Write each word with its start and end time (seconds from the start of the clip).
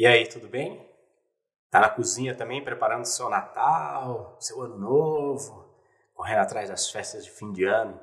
E 0.00 0.06
aí, 0.06 0.26
tudo 0.26 0.48
bem? 0.48 0.90
Tá 1.70 1.78
na 1.78 1.90
cozinha 1.90 2.34
também 2.34 2.64
preparando 2.64 3.04
seu 3.04 3.28
Natal, 3.28 4.34
seu 4.40 4.62
Ano 4.62 4.78
Novo, 4.78 5.76
correndo 6.14 6.38
atrás 6.38 6.70
das 6.70 6.90
festas 6.90 7.22
de 7.22 7.30
fim 7.30 7.52
de 7.52 7.64
ano? 7.64 8.00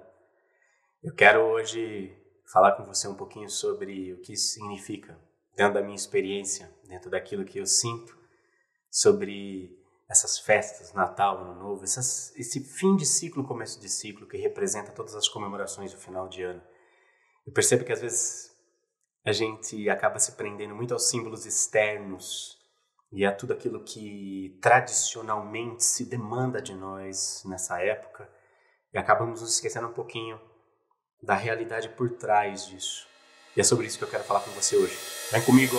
Eu 1.02 1.16
quero 1.16 1.42
hoje 1.42 2.16
falar 2.54 2.74
com 2.74 2.84
você 2.84 3.08
um 3.08 3.16
pouquinho 3.16 3.50
sobre 3.50 4.14
o 4.14 4.22
que 4.22 4.34
isso 4.34 4.54
significa, 4.54 5.20
dentro 5.56 5.74
da 5.74 5.82
minha 5.82 5.96
experiência, 5.96 6.72
dentro 6.88 7.10
daquilo 7.10 7.44
que 7.44 7.58
eu 7.58 7.66
sinto 7.66 8.16
sobre 8.92 9.76
essas 10.08 10.38
festas, 10.38 10.94
Natal, 10.94 11.40
Ano 11.40 11.56
Novo, 11.56 11.84
essas, 11.84 12.32
esse 12.36 12.60
fim 12.60 12.96
de 12.96 13.08
ciclo, 13.08 13.44
começo 13.44 13.82
de 13.82 13.90
ciclo 13.90 14.28
que 14.28 14.38
representa 14.38 14.92
todas 14.92 15.16
as 15.16 15.28
comemorações 15.28 15.92
do 15.92 15.98
final 15.98 16.30
de 16.30 16.44
ano. 16.44 16.62
Eu 17.44 17.52
percebo 17.52 17.84
que 17.84 17.92
às 17.92 18.02
vezes 18.02 18.56
a 19.28 19.34
gente 19.34 19.90
acaba 19.90 20.20
se 20.20 20.32
prendendo 20.32 20.74
muito 20.74 20.94
aos 20.94 21.10
símbolos 21.10 21.46
externos 21.46 22.58
e 23.12 23.26
a 23.26 23.32
tudo 23.34 23.52
aquilo 23.52 23.84
que 23.84 24.58
tradicionalmente 24.62 25.84
se 25.84 26.06
demanda 26.06 26.62
de 26.62 26.74
nós 26.74 27.44
nessa 27.46 27.82
época 27.82 28.30
e 28.94 28.98
acabamos 28.98 29.42
nos 29.42 29.56
esquecendo 29.56 29.88
um 29.88 29.94
pouquinho 29.94 30.40
da 31.22 31.36
realidade 31.36 31.90
por 31.90 32.10
trás 32.12 32.68
disso. 32.68 33.06
E 33.56 33.60
é 33.60 33.64
sobre 33.66 33.88
isso 33.88 33.98
que 33.98 34.06
eu 34.06 34.10
quero 34.10 34.24
falar 34.24 34.40
com 34.40 34.52
você 34.52 34.78
hoje. 34.78 34.98
Vem 35.30 35.42
comigo! 35.42 35.76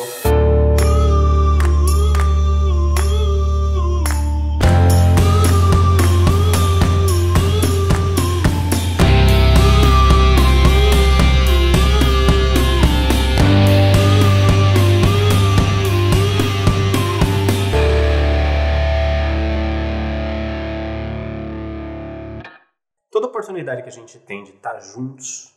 Oportunidade 23.48 23.82
que 23.82 23.88
a 23.88 23.92
gente 23.92 24.18
tem 24.18 24.44
de 24.44 24.50
estar 24.50 24.78
juntos, 24.80 25.54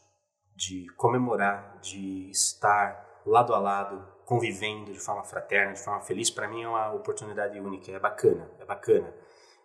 de 0.56 0.88
comemorar, 0.95 1.78
de 1.81 2.30
estar 2.30 3.22
lado 3.25 3.53
a 3.53 3.59
lado, 3.59 4.08
convivendo 4.25 4.94
de 4.94 5.00
forma 5.00 5.25
fraterna, 5.25 5.73
de 5.73 5.83
forma 5.83 6.02
feliz, 6.02 6.30
para 6.30 6.48
mim 6.48 6.64
é 6.64 6.70
uma 6.70 6.94
oportunidade 6.94 7.59
única. 7.59 7.92
É 7.92 8.00
bacana, 8.00 8.50
é 8.59 8.66
bacana. 8.66 9.14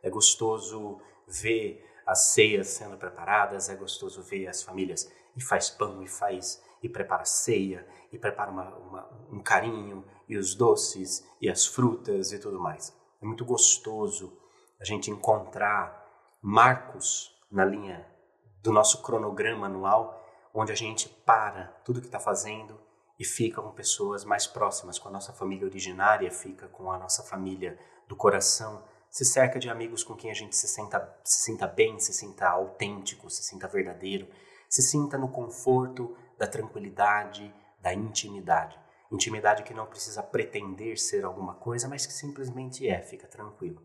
É 0.03 0.11
gostoso 0.11 1.01
ver 1.29 1.85
as 2.05 2.33
ceias 2.33 2.67
sendo 2.69 2.97
preparadas, 2.97 3.69
é 3.69 3.77
gostoso 3.77 4.23
ver 4.23 4.49
as 4.49 4.61
famílias 4.61 5.11
e 5.37 5.41
faz 5.41 5.71
pão 5.71 6.03
e 6.03 6.09
faz 6.09 6.61
e 6.83 6.89
prepara 6.89 7.25
ceia 7.25 7.87
e 8.13 8.19
prepara 8.19 8.51
uma, 8.51 8.75
uma, 8.77 9.29
um 9.31 9.41
carinho 9.41 10.05
e 10.29 10.37
os 10.37 10.57
doces 10.57 11.25
e 11.41 11.49
as 11.49 11.65
frutas 11.65 12.33
e 12.33 12.41
tudo 12.41 12.59
mais. 12.59 12.93
É 13.23 13.25
muito 13.25 13.45
gostoso 13.45 14.37
a 14.81 14.85
gente 14.85 15.13
encontrar 15.13 16.05
marcos 16.43 17.33
na 17.51 17.65
linha 17.65 18.16
do 18.67 18.73
nosso 18.73 19.01
cronograma 19.01 19.67
anual, 19.67 20.21
onde 20.53 20.73
a 20.73 20.75
gente 20.75 21.09
para 21.09 21.69
tudo 21.85 22.01
que 22.01 22.07
está 22.07 22.19
fazendo 22.19 22.77
e 23.17 23.25
fica 23.25 23.63
com 23.63 23.71
pessoas 23.71 24.25
mais 24.25 24.47
próximas, 24.47 24.99
com 24.99 25.09
a 25.09 25.13
nossa 25.13 25.33
família 25.33 25.67
originária, 25.67 26.31
fica 26.33 26.67
com 26.69 26.91
a 26.91 26.99
nossa 26.99 27.23
família 27.23 27.79
do 28.09 28.17
coração, 28.17 28.83
se 29.09 29.25
cerca 29.25 29.61
de 29.61 29.71
amigos 29.71 30.03
com 30.03 30.17
quem 30.17 30.33
a 30.33 30.35
gente 30.35 30.57
se 30.57 30.67
sinta, 30.67 31.17
se 31.23 31.41
sinta 31.43 31.67
bem, 31.69 32.01
se 32.01 32.13
sinta 32.13 32.49
autêntico, 32.49 33.31
se 33.31 33.45
sinta 33.45 33.69
verdadeiro, 33.69 34.29
se 34.69 34.83
sinta 34.83 35.17
no 35.17 35.29
conforto 35.29 36.17
da 36.37 36.49
tranquilidade, 36.49 37.55
da 37.81 37.95
intimidade. 37.95 38.77
Intimidade 39.13 39.63
que 39.63 39.73
não 39.73 39.87
precisa 39.87 40.25
pretender 40.25 40.99
ser 40.99 41.25
alguma 41.25 41.55
coisa, 41.55 41.87
mas 41.87 42.05
que 42.05 42.13
simplesmente 42.13 42.89
é, 42.89 43.01
fica 43.01 43.29
tranquilo. 43.29 43.81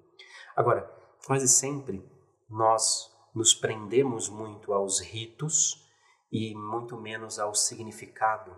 Agora, 0.55 0.91
quase 1.23 1.47
sempre 1.47 2.03
nós 2.49 3.10
nos 3.33 3.53
prendemos 3.53 4.29
muito 4.29 4.73
aos 4.73 4.99
ritos 4.99 5.87
e 6.31 6.53
muito 6.55 6.97
menos 6.97 7.39
ao 7.39 7.53
significado, 7.53 8.55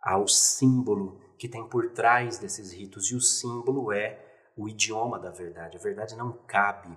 ao 0.00 0.26
símbolo 0.26 1.20
que 1.38 1.48
tem 1.48 1.68
por 1.68 1.90
trás 1.90 2.38
desses 2.38 2.72
ritos. 2.72 3.10
E 3.10 3.14
o 3.14 3.20
símbolo 3.20 3.92
é 3.92 4.18
o 4.56 4.68
idioma 4.68 5.18
da 5.18 5.30
verdade. 5.30 5.76
A 5.76 5.80
verdade 5.80 6.16
não 6.16 6.32
cabe 6.46 6.96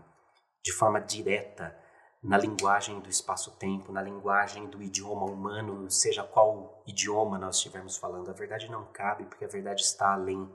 de 0.64 0.72
forma 0.72 1.00
direta 1.00 1.76
na 2.24 2.38
linguagem 2.38 3.00
do 3.00 3.10
espaço-tempo, 3.10 3.92
na 3.92 4.02
linguagem 4.02 4.68
do 4.68 4.82
idioma 4.82 5.26
humano, 5.26 5.90
seja 5.92 6.24
qual 6.24 6.84
idioma 6.88 7.38
nós 7.38 7.58
estivermos 7.58 7.98
falando. 7.98 8.30
A 8.30 8.34
verdade 8.34 8.70
não 8.70 8.86
cabe 8.86 9.26
porque 9.26 9.46
a 9.46 9.48
verdade 9.50 9.84
está 9.84 10.14
além. 10.14 10.52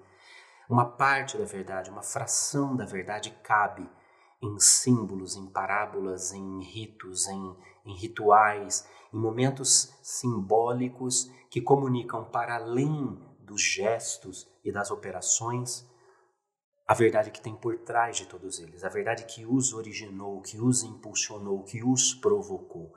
Uma 0.68 0.84
parte 0.84 1.38
da 1.38 1.44
verdade, 1.44 1.90
uma 1.90 2.02
fração 2.02 2.76
da 2.76 2.84
verdade 2.84 3.30
cabe 3.42 3.88
em 4.42 4.58
símbolos, 4.58 5.36
em 5.36 5.46
parábolas, 5.46 6.32
em 6.32 6.62
ritos, 6.62 7.28
em, 7.28 7.56
em 7.84 7.94
rituais, 7.94 8.88
em 9.12 9.18
momentos 9.18 9.92
simbólicos 10.02 11.30
que 11.50 11.60
comunicam 11.60 12.24
para 12.24 12.56
além 12.56 13.18
dos 13.40 13.62
gestos 13.62 14.48
e 14.64 14.72
das 14.72 14.90
operações 14.90 15.88
a 16.90 16.94
verdade 16.94 17.30
que 17.30 17.40
tem 17.40 17.54
por 17.54 17.78
trás 17.78 18.16
de 18.16 18.26
todos 18.26 18.58
eles, 18.58 18.82
a 18.82 18.88
verdade 18.88 19.24
que 19.24 19.46
os 19.46 19.72
originou, 19.72 20.42
que 20.42 20.60
os 20.60 20.82
impulsionou, 20.82 21.62
que 21.62 21.84
os 21.84 22.14
provocou. 22.14 22.92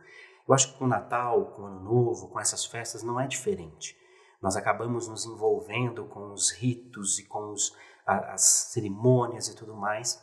Eu 0.48 0.56
acho 0.56 0.74
que 0.74 0.80
com 0.80 0.86
o 0.86 0.88
Natal, 0.88 1.52
com 1.52 1.62
o 1.62 1.66
Ano 1.68 1.80
Novo, 1.80 2.28
com 2.30 2.40
essas 2.40 2.66
festas 2.66 3.04
não 3.04 3.20
é 3.20 3.28
diferente. 3.28 3.96
Nós 4.42 4.56
acabamos 4.56 5.08
nos 5.08 5.28
envolvendo 5.28 6.06
com 6.06 6.34
os 6.34 6.50
ritos 6.50 7.20
e 7.20 7.26
com 7.26 7.52
os, 7.52 7.78
as 8.04 8.72
cerimônias 8.72 9.48
e 9.48 9.56
tudo 9.56 9.76
mais, 9.76 10.20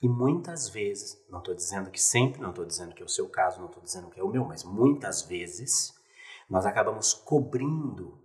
e 0.00 0.08
muitas 0.08 0.68
vezes, 0.68 1.20
não 1.28 1.40
estou 1.40 1.54
dizendo 1.54 1.90
que 1.90 2.00
sempre, 2.00 2.40
não 2.40 2.50
estou 2.50 2.64
dizendo 2.64 2.94
que 2.94 3.02
é 3.02 3.06
o 3.06 3.08
seu 3.08 3.28
caso, 3.28 3.58
não 3.58 3.66
estou 3.66 3.82
dizendo 3.82 4.08
que 4.08 4.20
é 4.20 4.22
o 4.22 4.28
meu, 4.28 4.44
mas 4.44 4.62
muitas 4.62 5.22
vezes 5.22 5.92
nós 6.48 6.64
acabamos 6.64 7.12
cobrindo 7.12 8.16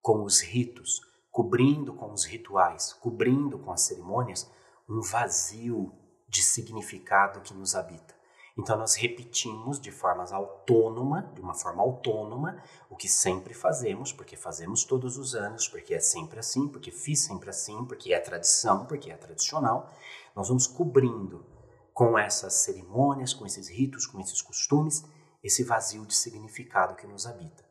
com 0.00 0.24
os 0.24 0.40
ritos, 0.40 1.00
cobrindo 1.30 1.94
com 1.94 2.12
os 2.12 2.24
rituais, 2.24 2.92
cobrindo 2.92 3.58
com 3.58 3.70
as 3.70 3.82
cerimônias 3.82 4.50
um 4.88 5.00
vazio 5.00 5.92
de 6.28 6.42
significado 6.42 7.40
que 7.40 7.54
nos 7.54 7.76
habita. 7.76 8.14
Então 8.58 8.76
nós 8.76 8.94
repetimos 8.96 9.80
de 9.80 9.90
forma 9.90 10.24
autônoma, 10.30 11.30
de 11.34 11.40
uma 11.40 11.54
forma 11.54 11.82
autônoma, 11.82 12.62
o 12.90 12.96
que 12.96 13.08
sempre 13.08 13.54
fazemos, 13.54 14.12
porque 14.12 14.36
fazemos 14.36 14.84
todos 14.84 15.16
os 15.16 15.34
anos, 15.34 15.68
porque 15.68 15.94
é 15.94 16.00
sempre 16.00 16.38
assim, 16.38 16.68
porque 16.68 16.90
fiz 16.90 17.20
sempre 17.20 17.48
assim, 17.48 17.84
porque 17.86 18.12
é 18.12 18.20
tradição, 18.20 18.84
porque 18.84 19.10
é 19.10 19.16
tradicional. 19.16 19.90
Nós 20.34 20.48
vamos 20.48 20.66
cobrindo 20.66 21.46
com 21.92 22.18
essas 22.18 22.54
cerimônias, 22.54 23.34
com 23.34 23.44
esses 23.44 23.68
ritos, 23.68 24.06
com 24.06 24.20
esses 24.20 24.40
costumes, 24.40 25.04
esse 25.42 25.64
vazio 25.64 26.06
de 26.06 26.14
significado 26.14 26.94
que 26.94 27.06
nos 27.06 27.26
habita. 27.26 27.64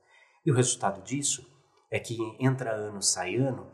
E 0.46 0.52
o 0.52 0.56
resultado 0.56 1.02
disso 1.02 1.46
é 1.90 2.00
que 2.00 2.18
entra 2.40 2.72
ano, 2.72 3.02
sai 3.02 3.36
ano, 3.36 3.72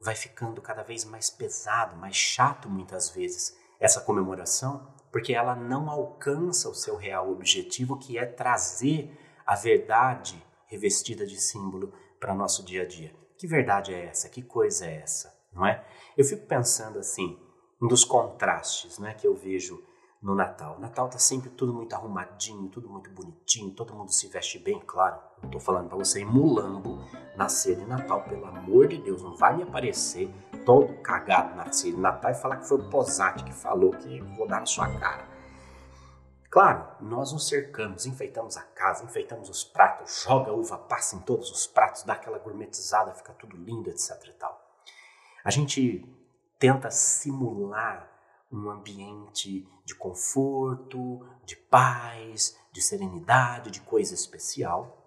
vai 0.00 0.14
ficando 0.14 0.62
cada 0.62 0.82
vez 0.82 1.04
mais 1.04 1.28
pesado, 1.28 1.96
mais 1.96 2.16
chato 2.16 2.68
muitas 2.68 3.10
vezes 3.10 3.56
essa 3.78 4.00
comemoração, 4.00 4.94
porque 5.12 5.34
ela 5.34 5.54
não 5.54 5.90
alcança 5.90 6.68
o 6.68 6.74
seu 6.74 6.96
real 6.96 7.30
objetivo, 7.30 7.98
que 7.98 8.18
é 8.18 8.26
trazer 8.26 9.18
a 9.46 9.54
verdade 9.56 10.42
revestida 10.66 11.26
de 11.26 11.40
símbolo 11.40 11.92
para 12.18 12.34
nosso 12.34 12.64
dia 12.64 12.82
a 12.82 12.86
dia. 12.86 13.14
Que 13.36 13.46
verdade 13.46 13.92
é 13.92 14.06
essa? 14.06 14.28
Que 14.28 14.42
coisa 14.42 14.86
é 14.86 14.96
essa? 14.96 15.34
Não 15.52 15.66
é? 15.66 15.84
Eu 16.16 16.24
fico 16.24 16.46
pensando 16.46 16.98
assim, 16.98 17.38
um 17.80 17.88
dos 17.88 18.04
contrastes 18.04 18.98
né, 18.98 19.14
que 19.14 19.26
eu 19.26 19.34
vejo 19.34 19.82
no 20.22 20.34
Natal. 20.34 20.76
O 20.76 20.80
Natal 20.80 21.08
tá 21.08 21.18
sempre 21.18 21.48
tudo 21.48 21.72
muito 21.72 21.94
arrumadinho, 21.94 22.68
tudo 22.68 22.90
muito 22.90 23.10
bonitinho, 23.10 23.72
todo 23.72 23.94
mundo 23.94 24.12
se 24.12 24.28
veste 24.28 24.58
bem, 24.58 24.78
claro. 24.86 25.18
Eu 25.42 25.48
tô 25.48 25.58
falando 25.58 25.88
para 25.88 25.96
você 25.96 26.20
em 26.20 26.26
mulambo 26.26 26.98
na 27.36 27.48
ceia 27.48 27.76
de 27.76 27.86
Natal, 27.86 28.22
pelo 28.24 28.44
amor 28.44 28.88
de 28.88 28.98
Deus, 28.98 29.22
não 29.22 29.34
vai 29.34 29.56
me 29.56 29.62
aparecer 29.62 30.30
todo 30.66 30.92
cagado 31.00 31.56
na 31.56 31.72
ceia 31.72 31.94
de 31.94 32.00
Natal 32.00 32.30
e 32.30 32.34
falar 32.34 32.58
que 32.58 32.68
foi 32.68 32.78
o 32.78 32.90
Posati 32.90 33.44
que 33.44 33.52
falou 33.54 33.92
que 33.92 34.20
vou 34.36 34.46
dar 34.46 34.60
na 34.60 34.66
sua 34.66 34.88
cara. 34.98 35.26
Claro, 36.50 36.84
nós 37.00 37.32
nos 37.32 37.48
cercamos, 37.48 38.04
enfeitamos 38.04 38.56
a 38.56 38.62
casa, 38.62 39.04
enfeitamos 39.04 39.48
os 39.48 39.64
pratos, 39.64 40.24
joga 40.24 40.52
uva 40.52 40.76
passa 40.76 41.16
em 41.16 41.20
todos 41.20 41.50
os 41.50 41.66
pratos, 41.66 42.02
dá 42.02 42.14
aquela 42.14 42.38
gourmetizada, 42.38 43.14
fica 43.14 43.32
tudo 43.32 43.56
lindo, 43.56 43.88
etc 43.88 44.10
e 44.26 44.32
tal. 44.32 44.60
A 45.44 45.50
gente 45.50 46.04
tenta 46.60 46.90
simular 46.90 48.06
um 48.52 48.68
ambiente 48.70 49.66
de 49.84 49.94
conforto, 49.94 51.26
de 51.44 51.56
paz, 51.56 52.56
de 52.70 52.82
serenidade, 52.82 53.70
de 53.70 53.80
coisa 53.80 54.14
especial, 54.14 54.98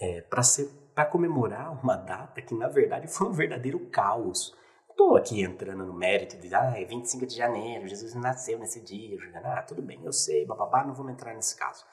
é, 0.00 0.22
para 0.22 1.04
comemorar 1.04 1.70
uma 1.82 1.94
data 1.94 2.40
que 2.40 2.54
na 2.54 2.68
verdade 2.68 3.06
foi 3.06 3.28
um 3.28 3.32
verdadeiro 3.32 3.78
caos. 3.90 4.56
Estou 4.88 5.16
aqui 5.16 5.42
entrando 5.42 5.84
no 5.84 5.92
mérito 5.92 6.38
de 6.38 6.54
ah, 6.54 6.72
é 6.74 6.84
25 6.84 7.26
de 7.26 7.36
janeiro, 7.36 7.86
Jesus 7.86 8.14
nasceu 8.14 8.58
nesse 8.58 8.80
dia, 8.80 9.18
ah, 9.44 9.62
tudo 9.62 9.82
bem, 9.82 10.02
eu 10.02 10.12
sei, 10.12 10.46
bababá, 10.46 10.84
não 10.84 10.94
vamos 10.94 11.12
entrar 11.12 11.34
nesse 11.34 11.54
caso. 11.56 11.84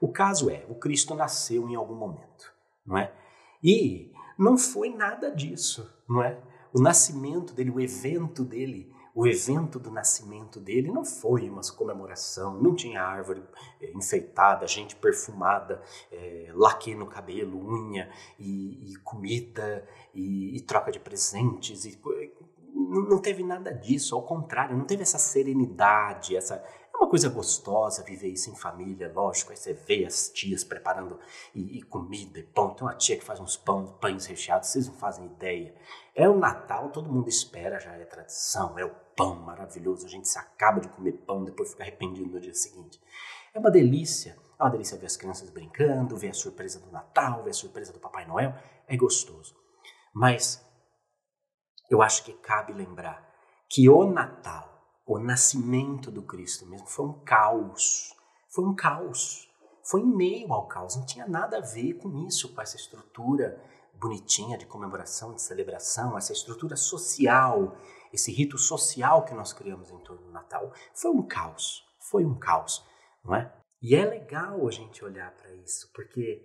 O 0.00 0.12
caso 0.12 0.50
é, 0.50 0.66
o 0.68 0.74
Cristo 0.74 1.14
nasceu 1.14 1.66
em 1.68 1.74
algum 1.74 1.94
momento, 1.94 2.52
não 2.84 2.98
é? 2.98 3.10
E 3.62 4.12
não 4.38 4.58
foi 4.58 4.90
nada 4.90 5.34
disso, 5.34 5.90
não 6.06 6.22
é? 6.22 6.38
O 6.76 6.82
nascimento 6.82 7.54
dele, 7.54 7.70
o 7.70 7.80
evento 7.80 8.44
dele, 8.44 8.92
o 9.14 9.26
evento 9.26 9.78
do 9.78 9.90
nascimento 9.90 10.60
dele 10.60 10.92
não 10.92 11.06
foi 11.06 11.48
uma 11.48 11.62
comemoração, 11.74 12.60
não 12.60 12.74
tinha 12.74 13.00
árvore 13.02 13.42
é, 13.80 13.92
enfeitada, 13.92 14.66
gente 14.66 14.94
perfumada, 14.94 15.80
é, 16.12 16.50
laque 16.52 16.94
no 16.94 17.06
cabelo, 17.06 17.66
unha 17.66 18.10
e, 18.38 18.92
e 18.92 18.96
comida 18.96 19.88
e, 20.14 20.54
e, 20.54 20.60
troca 20.60 20.92
de 20.92 21.00
presentes. 21.00 21.86
E, 21.86 21.98
não 22.74 23.18
teve 23.22 23.42
nada 23.42 23.72
disso, 23.72 24.14
ao 24.14 24.22
contrário, 24.22 24.76
não 24.76 24.84
teve 24.84 25.00
essa 25.00 25.18
serenidade, 25.18 26.36
essa, 26.36 26.62
é 26.96 26.98
uma 26.98 27.10
coisa 27.10 27.28
gostosa 27.28 28.02
viver 28.02 28.28
isso 28.28 28.50
em 28.50 28.56
família, 28.56 29.12
lógico. 29.14 29.50
Aí 29.50 29.56
você 29.56 29.74
vê 29.74 30.06
as 30.06 30.30
tias 30.30 30.64
preparando 30.64 31.18
e, 31.54 31.78
e 31.78 31.82
comida 31.82 32.38
e 32.38 32.42
pão. 32.42 32.74
Tem 32.74 32.86
uma 32.86 32.94
tia 32.94 33.18
que 33.18 33.24
faz 33.24 33.38
uns 33.38 33.56
pão, 33.56 33.98
pães 34.00 34.24
recheados, 34.24 34.70
vocês 34.70 34.88
não 34.88 34.94
fazem 34.94 35.26
ideia. 35.26 35.74
É 36.14 36.26
o 36.26 36.38
Natal, 36.38 36.88
todo 36.88 37.12
mundo 37.12 37.28
espera, 37.28 37.78
já 37.78 37.92
é 37.92 38.04
tradição. 38.06 38.78
É 38.78 38.84
o 38.84 38.94
pão 39.14 39.36
maravilhoso, 39.36 40.06
a 40.06 40.08
gente 40.08 40.26
se 40.26 40.38
acaba 40.38 40.80
de 40.80 40.88
comer 40.88 41.12
pão, 41.12 41.44
depois 41.44 41.70
fica 41.70 41.82
arrependido 41.82 42.30
no 42.30 42.40
dia 42.40 42.54
seguinte. 42.54 43.00
É 43.52 43.58
uma 43.58 43.70
delícia. 43.70 44.36
É 44.58 44.62
uma 44.62 44.70
delícia 44.70 44.96
ver 44.96 45.06
as 45.06 45.18
crianças 45.18 45.50
brincando, 45.50 46.16
ver 46.16 46.30
a 46.30 46.34
surpresa 46.34 46.80
do 46.80 46.90
Natal, 46.90 47.42
ver 47.42 47.50
a 47.50 47.54
surpresa 47.54 47.92
do 47.92 48.00
Papai 48.00 48.26
Noel. 48.26 48.54
É 48.88 48.96
gostoso. 48.96 49.54
Mas 50.14 50.64
eu 51.90 52.00
acho 52.00 52.24
que 52.24 52.32
cabe 52.32 52.72
lembrar 52.72 53.22
que 53.68 53.86
o 53.86 54.10
Natal 54.10 54.75
o 55.06 55.18
nascimento 55.20 56.10
do 56.10 56.22
Cristo 56.22 56.66
mesmo 56.66 56.86
foi 56.88 57.06
um 57.06 57.20
caos. 57.20 58.12
Foi 58.50 58.64
um 58.64 58.74
caos. 58.74 59.48
Foi 59.84 60.00
em 60.00 60.16
meio 60.16 60.52
ao 60.52 60.66
caos. 60.66 60.96
Não 60.96 61.06
tinha 61.06 61.28
nada 61.28 61.58
a 61.58 61.60
ver 61.60 61.94
com 61.94 62.26
isso, 62.26 62.52
com 62.52 62.60
essa 62.60 62.76
estrutura 62.76 63.62
bonitinha 63.94 64.58
de 64.58 64.66
comemoração, 64.66 65.32
de 65.32 65.40
celebração, 65.40 66.18
essa 66.18 66.32
estrutura 66.32 66.76
social, 66.76 67.76
esse 68.12 68.32
rito 68.32 68.58
social 68.58 69.24
que 69.24 69.32
nós 69.32 69.52
criamos 69.52 69.90
em 69.90 69.98
torno 69.98 70.26
do 70.26 70.32
Natal. 70.32 70.72
Foi 70.92 71.12
um 71.12 71.22
caos. 71.22 71.84
Foi 72.10 72.24
um 72.24 72.38
caos, 72.38 72.84
não 73.24 73.34
é? 73.34 73.52
E 73.80 73.94
é 73.94 74.04
legal 74.04 74.66
a 74.66 74.70
gente 74.70 75.04
olhar 75.04 75.32
para 75.36 75.52
isso, 75.54 75.90
porque 75.94 76.44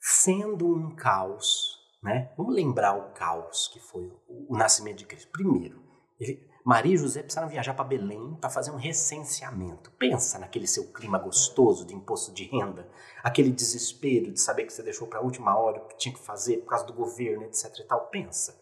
sendo 0.00 0.66
um 0.66 0.94
caos, 0.94 1.78
né? 2.02 2.32
Vamos 2.36 2.54
lembrar 2.54 2.94
o 2.94 3.12
caos 3.12 3.68
que 3.68 3.80
foi 3.80 4.12
o 4.28 4.56
nascimento 4.56 4.98
de 4.98 5.06
Cristo. 5.06 5.30
Primeiro, 5.30 5.82
ele, 6.18 6.48
Maria 6.64 6.94
e 6.94 6.96
José 6.96 7.20
precisaram 7.22 7.46
viajar 7.46 7.74
para 7.74 7.84
Belém 7.84 8.38
para 8.40 8.48
fazer 8.48 8.70
um 8.70 8.76
recenseamento. 8.76 9.90
Pensa 9.98 10.38
naquele 10.38 10.66
seu 10.66 10.90
clima 10.94 11.18
gostoso 11.18 11.84
de 11.84 11.94
imposto 11.94 12.32
de 12.32 12.44
renda, 12.44 12.88
aquele 13.22 13.52
desespero 13.52 14.32
de 14.32 14.40
saber 14.40 14.64
que 14.64 14.72
você 14.72 14.82
deixou 14.82 15.06
para 15.06 15.18
a 15.18 15.22
última 15.22 15.54
hora 15.58 15.76
o 15.76 15.88
que 15.88 15.98
tinha 15.98 16.14
que 16.14 16.20
fazer 16.20 16.58
por 16.58 16.70
causa 16.70 16.86
do 16.86 16.94
governo, 16.94 17.44
etc 17.44 17.80
e 17.80 17.84
tal. 17.84 18.06
Pensa. 18.06 18.58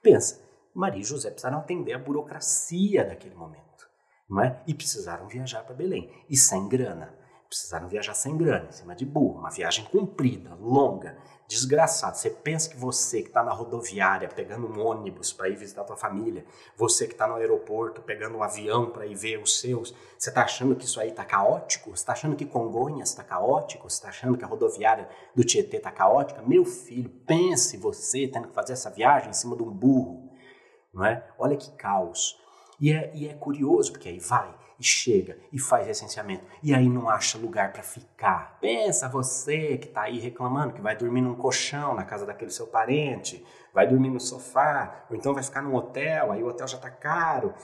Pensa. 0.00 0.40
Maria 0.72 1.00
e 1.00 1.04
José 1.04 1.30
precisaram 1.30 1.58
atender 1.58 1.94
a 1.94 1.98
burocracia 1.98 3.04
daquele 3.04 3.34
momento, 3.34 3.90
não 4.30 4.40
é? 4.40 4.62
E 4.66 4.72
precisaram 4.72 5.26
viajar 5.26 5.64
para 5.64 5.74
Belém 5.74 6.24
e 6.30 6.36
sem 6.36 6.68
grana 6.68 7.21
precisaram 7.52 7.86
viajar 7.86 8.14
sem 8.14 8.34
grana, 8.34 8.66
em 8.70 8.72
cima 8.72 8.96
de 8.96 9.04
burro, 9.04 9.38
uma 9.38 9.50
viagem 9.50 9.84
comprida, 9.84 10.54
longa, 10.58 11.18
desgraçada. 11.46 12.14
Você 12.14 12.30
pensa 12.30 12.70
que 12.70 12.78
você 12.78 13.20
que 13.20 13.28
está 13.28 13.44
na 13.44 13.52
rodoviária 13.52 14.26
pegando 14.26 14.66
um 14.66 14.80
ônibus 14.80 15.34
para 15.34 15.50
ir 15.50 15.56
visitar 15.56 15.82
a 15.82 15.84
tua 15.84 15.96
família, 15.98 16.46
você 16.78 17.06
que 17.06 17.12
está 17.12 17.26
no 17.26 17.34
aeroporto 17.34 18.00
pegando 18.00 18.38
um 18.38 18.42
avião 18.42 18.90
para 18.90 19.04
ir 19.04 19.14
ver 19.14 19.36
os 19.36 19.60
seus, 19.60 19.94
você 20.18 20.30
está 20.30 20.44
achando 20.44 20.74
que 20.74 20.86
isso 20.86 20.98
aí 20.98 21.10
está 21.10 21.26
caótico? 21.26 21.90
Você 21.90 22.00
está 22.00 22.14
achando 22.14 22.36
que 22.36 22.46
Congonhas 22.46 23.10
está 23.10 23.22
caótico? 23.22 23.90
Você 23.90 23.96
está 23.96 24.08
achando 24.08 24.38
que 24.38 24.44
a 24.44 24.48
rodoviária 24.48 25.06
do 25.36 25.44
Tietê 25.44 25.76
está 25.76 25.90
caótica? 25.90 26.40
Meu 26.40 26.64
filho, 26.64 27.10
pense 27.26 27.76
você 27.76 28.26
tendo 28.26 28.48
que 28.48 28.54
fazer 28.54 28.72
essa 28.72 28.88
viagem 28.88 29.28
em 29.28 29.34
cima 29.34 29.54
de 29.54 29.62
um 29.62 29.70
burro, 29.70 30.30
não 30.90 31.04
é? 31.04 31.28
Olha 31.38 31.58
que 31.58 31.70
caos. 31.72 32.34
E 32.80 32.90
é, 32.90 33.14
e 33.14 33.28
é 33.28 33.34
curioso, 33.34 33.92
porque 33.92 34.08
aí 34.08 34.18
vai 34.18 34.61
e 34.78 34.84
chega 34.84 35.38
e 35.52 35.58
faz 35.58 35.86
recenseamento 35.86 36.44
e 36.62 36.74
aí 36.74 36.88
não 36.88 37.08
acha 37.08 37.38
lugar 37.38 37.72
para 37.72 37.82
ficar. 37.82 38.58
Pensa 38.60 39.08
você 39.08 39.78
que 39.78 39.88
está 39.88 40.02
aí 40.02 40.18
reclamando 40.18 40.74
que 40.74 40.80
vai 40.80 40.96
dormir 40.96 41.20
num 41.20 41.34
colchão 41.34 41.94
na 41.94 42.04
casa 42.04 42.26
daquele 42.26 42.50
seu 42.50 42.66
parente, 42.66 43.44
vai 43.72 43.86
dormir 43.86 44.10
no 44.10 44.20
sofá, 44.20 45.06
ou 45.10 45.16
então 45.16 45.34
vai 45.34 45.42
ficar 45.42 45.62
num 45.62 45.74
hotel, 45.74 46.32
aí 46.32 46.42
o 46.42 46.48
hotel 46.48 46.66
já 46.66 46.76
está 46.76 46.90
caro. 46.90 47.54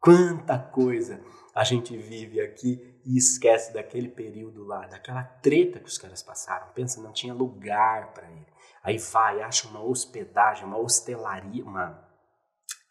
Quanta 0.00 0.58
coisa 0.58 1.20
a 1.54 1.64
gente 1.64 1.96
vive 1.96 2.40
aqui 2.40 3.00
e 3.04 3.18
esquece 3.18 3.72
daquele 3.72 4.08
período 4.08 4.64
lá, 4.64 4.86
daquela 4.86 5.22
treta 5.22 5.78
que 5.78 5.88
os 5.88 5.98
caras 5.98 6.22
passaram. 6.22 6.72
Pensa, 6.74 7.02
não 7.02 7.12
tinha 7.12 7.34
lugar 7.34 8.12
para 8.12 8.30
ele. 8.30 8.46
Aí 8.82 8.98
vai, 8.98 9.42
acha 9.42 9.68
uma 9.68 9.82
hospedagem, 9.82 10.64
uma 10.64 10.78
hostelaria, 10.78 11.64
uma 11.64 12.08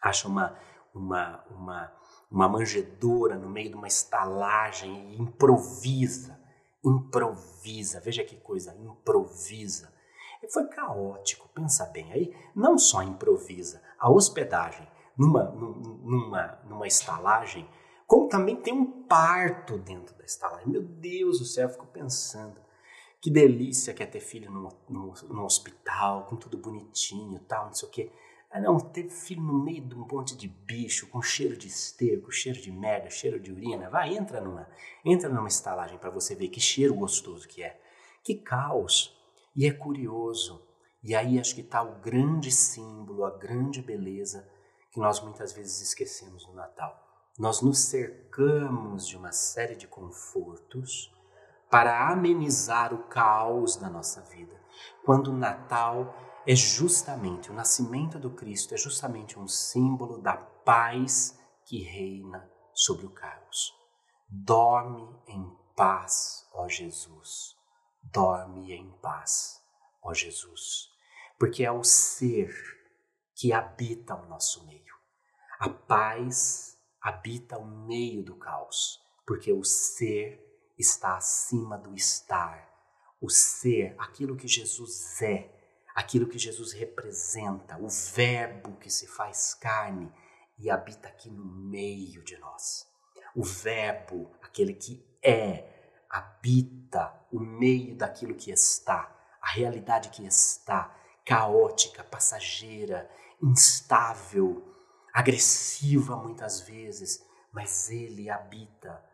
acha 0.02 0.28
uma 0.28 0.56
uma, 0.94 1.44
uma, 1.50 1.92
uma 2.30 2.48
manjedoura 2.48 3.36
no 3.36 3.48
meio 3.48 3.70
de 3.70 3.74
uma 3.74 3.88
estalagem 3.88 5.12
e 5.12 5.20
improvisa. 5.20 6.40
Improvisa, 6.84 8.00
veja 8.00 8.24
que 8.24 8.36
coisa, 8.36 8.74
improvisa. 8.76 9.92
Foi 10.52 10.66
caótico, 10.68 11.48
pensa 11.54 11.84
bem 11.86 12.10
aí, 12.12 12.34
não 12.54 12.78
só 12.78 13.02
improvisa, 13.02 13.82
a 13.98 14.10
hospedagem 14.10 14.88
numa, 15.16 15.44
numa, 15.44 16.58
numa 16.64 16.86
estalagem, 16.86 17.68
como 18.06 18.28
também 18.28 18.56
tem 18.56 18.72
um 18.72 19.02
parto 19.02 19.76
dentro 19.76 20.16
da 20.16 20.24
estalagem. 20.24 20.68
Meu 20.68 20.82
Deus 20.82 21.38
do 21.40 21.44
céu, 21.44 21.68
eu 21.68 21.72
fico 21.72 21.86
pensando. 21.86 22.58
Que 23.20 23.30
delícia 23.30 23.92
que 23.92 24.02
é 24.02 24.06
ter 24.06 24.20
filho 24.20 24.50
no, 24.50 25.12
no 25.28 25.44
hospital, 25.44 26.24
com 26.24 26.36
tudo 26.36 26.56
bonitinho 26.56 27.38
tal, 27.40 27.66
não 27.66 27.74
sei 27.74 27.88
o 27.88 27.92
quê. 27.92 28.12
Ah, 28.52 28.60
não, 28.60 28.80
teve 28.80 29.10
filho 29.10 29.42
no 29.42 29.62
meio 29.62 29.80
de 29.80 29.94
um 29.94 30.04
monte 30.10 30.36
de 30.36 30.48
bicho, 30.48 31.06
com 31.06 31.22
cheiro 31.22 31.56
de 31.56 31.68
esterco, 31.68 32.32
cheiro 32.32 32.60
de 32.60 32.72
merda, 32.72 33.08
cheiro 33.08 33.38
de 33.38 33.52
urina. 33.52 33.88
Vai, 33.88 34.16
entra 34.16 34.40
numa, 34.40 34.68
entra 35.04 35.28
numa 35.28 35.46
estalagem 35.46 35.98
para 35.98 36.10
você 36.10 36.34
ver 36.34 36.48
que 36.48 36.60
cheiro 36.60 36.94
gostoso 36.94 37.46
que 37.46 37.62
é. 37.62 37.80
Que 38.24 38.34
caos. 38.34 39.16
E 39.54 39.66
é 39.66 39.72
curioso. 39.72 40.66
E 41.02 41.14
aí 41.14 41.38
acho 41.38 41.54
que 41.54 41.60
está 41.60 41.80
o 41.80 42.00
grande 42.00 42.50
símbolo, 42.50 43.24
a 43.24 43.30
grande 43.30 43.80
beleza 43.80 44.48
que 44.90 44.98
nós 44.98 45.20
muitas 45.20 45.52
vezes 45.52 45.80
esquecemos 45.80 46.44
no 46.48 46.54
Natal. 46.54 47.00
Nós 47.38 47.62
nos 47.62 47.78
cercamos 47.78 49.06
de 49.06 49.16
uma 49.16 49.30
série 49.30 49.76
de 49.76 49.86
confortos 49.86 51.14
para 51.70 52.10
amenizar 52.10 52.92
o 52.92 53.04
caos 53.04 53.76
da 53.76 53.88
nossa 53.88 54.20
vida. 54.22 54.60
Quando 55.04 55.28
o 55.28 55.36
Natal 55.36 56.12
é 56.46 56.54
justamente 56.54 57.50
o 57.50 57.54
nascimento 57.54 58.18
do 58.18 58.30
Cristo, 58.30 58.74
é 58.74 58.76
justamente 58.78 59.38
um 59.38 59.46
símbolo 59.46 60.18
da 60.18 60.36
paz 60.36 61.38
que 61.66 61.82
reina 61.82 62.50
sobre 62.72 63.06
o 63.06 63.10
caos. 63.10 63.74
Dorme 64.28 65.06
em 65.26 65.56
paz, 65.76 66.48
ó 66.52 66.66
Jesus. 66.66 67.56
Dorme 68.02 68.72
em 68.72 68.90
paz, 69.02 69.62
ó 70.02 70.14
Jesus. 70.14 70.88
Porque 71.38 71.64
é 71.64 71.70
o 71.70 71.84
ser 71.84 72.54
que 73.34 73.52
habita 73.52 74.14
o 74.14 74.26
nosso 74.26 74.64
meio. 74.66 74.94
A 75.58 75.68
paz 75.68 76.78
habita 77.00 77.58
o 77.58 77.66
meio 77.66 78.22
do 78.22 78.36
caos, 78.36 79.00
porque 79.26 79.52
o 79.52 79.62
ser 79.62 80.40
está 80.78 81.16
acima 81.16 81.76
do 81.76 81.94
estar. 81.94 82.68
O 83.20 83.28
ser, 83.28 83.94
aquilo 83.98 84.36
que 84.36 84.48
Jesus 84.48 85.20
é, 85.20 85.59
aquilo 86.00 86.26
que 86.26 86.38
Jesus 86.38 86.72
representa, 86.72 87.76
o 87.78 87.88
Verbo 87.88 88.76
que 88.78 88.90
se 88.90 89.06
faz 89.06 89.54
carne 89.54 90.10
e 90.58 90.70
habita 90.70 91.08
aqui 91.08 91.30
no 91.30 91.44
meio 91.44 92.24
de 92.24 92.38
nós. 92.38 92.86
O 93.36 93.44
Verbo, 93.44 94.30
aquele 94.42 94.72
que 94.72 95.06
é, 95.22 96.02
habita 96.08 97.14
o 97.30 97.38
meio 97.38 97.94
daquilo 97.94 98.34
que 98.34 98.50
está, 98.50 99.14
a 99.42 99.50
realidade 99.50 100.08
que 100.08 100.26
está, 100.26 100.96
caótica, 101.24 102.02
passageira, 102.02 103.08
instável, 103.42 104.74
agressiva 105.12 106.16
muitas 106.16 106.60
vezes, 106.60 107.22
mas 107.52 107.90
ele 107.90 108.30
habita 108.30 109.04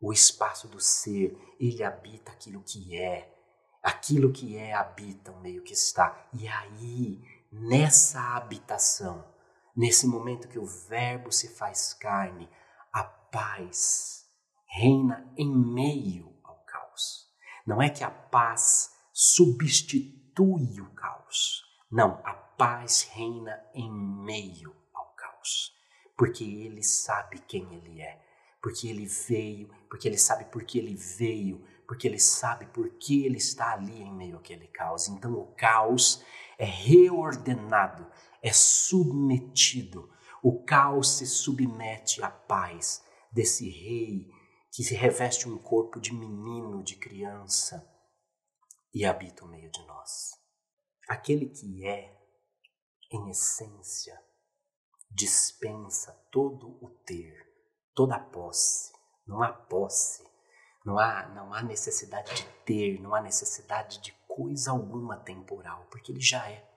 o 0.00 0.12
espaço 0.12 0.68
do 0.68 0.78
ser, 0.78 1.36
ele 1.58 1.82
habita 1.82 2.30
aquilo 2.30 2.62
que 2.62 2.96
é, 2.96 3.39
aquilo 3.82 4.32
que 4.32 4.56
é 4.56 4.74
habita 4.74 5.32
o 5.32 5.40
meio 5.40 5.62
que 5.62 5.72
está. 5.72 6.28
E 6.32 6.46
aí, 6.46 7.22
nessa 7.50 8.36
habitação, 8.36 9.24
nesse 9.76 10.06
momento 10.06 10.48
que 10.48 10.58
o 10.58 10.66
Verbo 10.66 11.32
se 11.32 11.48
faz 11.48 11.94
carne, 11.94 12.48
a 12.92 13.04
paz 13.04 14.26
reina 14.66 15.32
em 15.36 15.50
meio 15.50 16.34
ao 16.44 16.56
caos. 16.64 17.28
Não 17.66 17.80
é 17.80 17.88
que 17.88 18.04
a 18.04 18.10
paz 18.10 18.94
substitui 19.12 20.80
o 20.80 20.90
caos. 20.94 21.64
Não, 21.90 22.20
a 22.24 22.32
paz 22.32 23.08
reina 23.12 23.60
em 23.74 23.90
meio 23.90 24.76
ao 24.94 25.14
caos. 25.14 25.72
Porque 26.16 26.44
ele 26.44 26.82
sabe 26.82 27.40
quem 27.40 27.74
ele 27.74 28.00
é, 28.00 28.20
porque 28.62 28.88
ele 28.88 29.06
veio, 29.06 29.68
porque 29.88 30.06
ele 30.06 30.18
sabe 30.18 30.44
por 30.44 30.64
que 30.64 30.78
ele 30.78 30.94
veio, 30.94 31.64
porque 31.86 32.06
ele 32.06 32.18
sabe 32.18 32.66
por 32.66 32.88
que 32.98 33.24
ele 33.24 33.38
está 33.38 33.72
ali 33.72 34.02
em 34.02 34.12
meio 34.12 34.36
àquele 34.36 34.68
caos. 34.68 35.08
Então 35.08 35.32
o 35.34 35.54
caos 35.54 36.24
é 36.58 36.64
reordenado, 36.64 38.06
é 38.42 38.52
submetido. 38.52 40.10
O 40.42 40.62
caos 40.62 41.18
se 41.18 41.26
submete 41.26 42.22
à 42.22 42.30
paz 42.30 43.04
desse 43.32 43.68
rei 43.68 44.30
que 44.72 44.84
se 44.84 44.94
reveste 44.94 45.48
um 45.48 45.58
corpo 45.58 46.00
de 46.00 46.14
menino, 46.14 46.82
de 46.82 46.96
criança 46.96 47.86
e 48.94 49.04
habita 49.04 49.44
no 49.44 49.50
meio 49.50 49.70
de 49.70 49.84
nós. 49.86 50.30
Aquele 51.08 51.48
que 51.48 51.84
é, 51.84 52.16
em 53.10 53.30
essência, 53.30 54.16
dispensa 55.10 56.12
todo 56.30 56.78
o 56.80 56.88
ter, 57.04 57.49
toda 57.94 58.18
posse. 58.18 58.92
Não 59.26 59.42
há 59.42 59.52
posse, 59.52 60.24
não 60.84 60.98
há, 60.98 61.28
não 61.28 61.52
há 61.52 61.62
necessidade 61.62 62.34
de 62.34 62.42
ter, 62.64 63.00
não 63.00 63.14
há 63.14 63.20
necessidade 63.20 64.00
de 64.00 64.12
coisa 64.26 64.70
alguma 64.70 65.16
temporal, 65.16 65.86
porque 65.90 66.12
ele 66.12 66.20
já 66.20 66.48
é. 66.48 66.68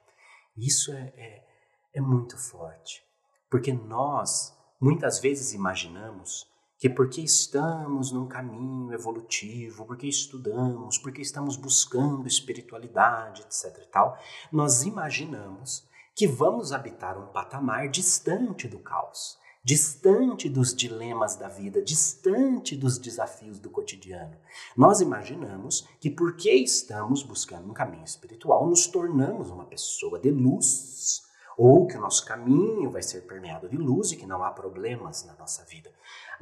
Isso 0.55 0.91
é, 0.93 1.13
é, 1.15 1.47
é 1.95 2.01
muito 2.01 2.37
forte, 2.37 3.03
porque 3.49 3.73
nós 3.73 4.55
muitas 4.79 5.19
vezes 5.19 5.53
imaginamos 5.53 6.47
que 6.77 6.89
porque 6.89 7.21
estamos 7.21 8.11
num 8.11 8.27
caminho 8.27 8.93
evolutivo, 8.93 9.85
porque 9.85 10.05
estudamos, 10.05 10.97
porque 10.97 11.21
estamos 11.21 11.55
buscando 11.55 12.27
espiritualidade, 12.27 13.41
etc 13.41 13.81
e 13.81 13.87
tal, 13.87 14.17
nós 14.51 14.83
imaginamos 14.83 15.87
que 16.13 16.27
vamos 16.27 16.73
habitar 16.73 17.17
um 17.17 17.27
patamar 17.27 17.87
distante 17.87 18.67
do 18.67 18.79
caos 18.79 19.39
distante 19.63 20.49
dos 20.49 20.75
dilemas 20.75 21.37
da 21.37 21.47
vida, 21.47 21.81
distante 21.81 22.75
dos 22.75 22.97
desafios 22.97 23.59
do 23.59 23.69
cotidiano. 23.69 24.35
Nós 24.75 24.99
imaginamos 24.99 25.87
que 26.01 26.09
porque 26.09 26.51
estamos 26.51 27.23
buscando 27.23 27.69
um 27.69 27.73
caminho 27.73 28.03
espiritual, 28.03 28.67
nos 28.67 28.87
tornamos 28.87 29.49
uma 29.49 29.65
pessoa 29.65 30.19
de 30.19 30.29
luz, 30.29 31.23
ou 31.57 31.87
que 31.87 31.95
o 31.95 32.01
nosso 32.01 32.25
caminho 32.25 32.91
vai 32.91 33.01
ser 33.01 33.21
permeado 33.21 33.69
de 33.69 33.77
luz 33.77 34.11
e 34.11 34.17
que 34.17 34.25
não 34.25 34.43
há 34.43 34.51
problemas 34.51 35.23
na 35.23 35.33
nossa 35.35 35.63
vida. 35.63 35.91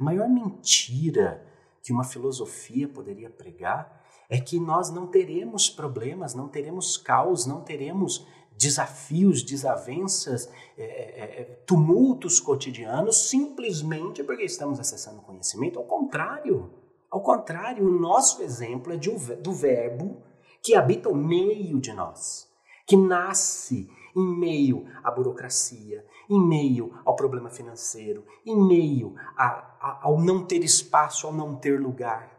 A 0.00 0.02
maior 0.02 0.28
mentira 0.28 1.46
que 1.82 1.92
uma 1.92 2.02
filosofia 2.02 2.88
poderia 2.88 3.30
pregar 3.30 4.02
é 4.28 4.40
que 4.40 4.58
nós 4.58 4.90
não 4.90 5.06
teremos 5.06 5.68
problemas, 5.68 6.34
não 6.34 6.48
teremos 6.48 6.96
caos, 6.96 7.44
não 7.44 7.60
teremos 7.60 8.26
desafios, 8.62 9.42
desavenças, 9.42 10.48
é, 10.78 10.84
é, 10.84 11.40
é, 11.40 11.44
tumultos 11.66 12.38
cotidianos, 12.38 13.28
simplesmente 13.28 14.22
porque 14.22 14.44
estamos 14.44 14.78
acessando 14.78 15.20
conhecimento. 15.22 15.78
Ao 15.78 15.84
contrário, 15.84 16.72
ao 17.10 17.20
contrário, 17.20 17.86
o 17.86 18.00
nosso 18.00 18.42
exemplo 18.42 18.92
é 18.92 18.96
de, 18.96 19.10
do 19.36 19.52
Verbo 19.52 20.22
que 20.62 20.76
habita 20.76 21.08
o 21.08 21.14
meio 21.14 21.80
de 21.80 21.92
nós, 21.92 22.48
que 22.86 22.96
nasce 22.96 23.90
em 24.16 24.38
meio 24.38 24.86
à 25.02 25.10
burocracia, 25.10 26.06
em 26.30 26.40
meio 26.40 26.98
ao 27.04 27.16
problema 27.16 27.50
financeiro, 27.50 28.24
em 28.46 28.56
meio 28.56 29.14
a, 29.36 29.44
a, 29.44 30.00
ao 30.04 30.20
não 30.20 30.46
ter 30.46 30.62
espaço, 30.62 31.26
ao 31.26 31.32
não 31.32 31.56
ter 31.56 31.80
lugar. 31.80 32.30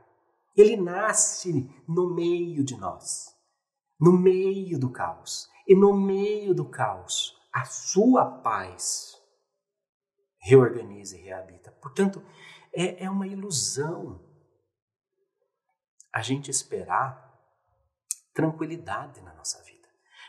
Ele 0.56 0.77
nasce 0.77 1.70
no 1.88 2.13
meio 2.13 2.63
de 2.63 2.77
nós, 2.77 3.36
no 4.00 4.13
meio 4.13 4.80
do 4.80 4.89
caos. 4.89 5.50
E 5.67 5.75
no 5.75 5.93
meio 5.93 6.53
do 6.53 6.70
caos, 6.70 7.36
a 7.51 7.65
sua 7.65 8.25
paz 8.25 9.13
reorganiza 10.39 11.17
e 11.17 11.22
reabita. 11.22 11.72
Portanto, 11.82 12.22
é, 12.74 13.05
é 13.05 13.10
uma 13.10 13.27
ilusão 13.27 14.20
a 16.13 16.22
gente 16.22 16.51
esperar 16.51 17.34
tranquilidade 18.34 19.22
na 19.22 19.34
nossa 19.34 19.62
vida. 19.63 19.88